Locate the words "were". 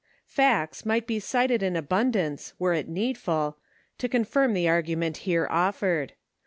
2.57-2.73